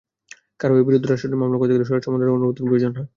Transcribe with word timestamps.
কারও 0.59 0.85
বিরুদ্ধে 0.87 1.07
রাষ্ট্রদ্রোহ 1.07 1.39
মামলা 1.41 1.57
করতে 1.59 1.73
হলে 1.75 1.87
স্বরাষ্ট্র 1.87 2.11
মন্ত্রণালয়ের 2.11 2.37
অনুমোদন 2.39 2.65
প্রয়োজন 2.67 2.91
হয়। 2.97 3.09